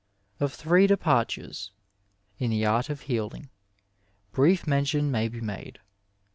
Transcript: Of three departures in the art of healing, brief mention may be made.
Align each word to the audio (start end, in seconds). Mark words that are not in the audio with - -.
Of 0.39 0.51
three 0.55 0.87
departures 0.87 1.71
in 2.39 2.49
the 2.49 2.65
art 2.65 2.89
of 2.89 3.01
healing, 3.01 3.51
brief 4.31 4.65
mention 4.65 5.11
may 5.11 5.27
be 5.29 5.41
made. 5.41 5.77